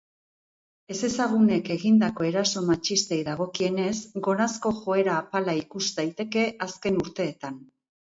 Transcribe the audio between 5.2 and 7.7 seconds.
apala ikus daiteke azken urteetan.